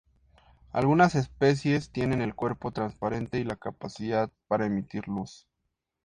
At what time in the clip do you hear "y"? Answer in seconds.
3.37-3.43